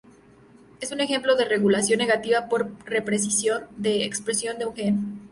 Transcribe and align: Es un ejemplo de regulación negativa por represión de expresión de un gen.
Es 0.79 0.91
un 0.91 0.99
ejemplo 0.99 1.35
de 1.35 1.45
regulación 1.45 1.99
negativa 1.99 2.49
por 2.49 2.71
represión 2.85 3.65
de 3.77 4.03
expresión 4.03 4.57
de 4.57 4.65
un 4.65 4.75
gen. 4.75 5.27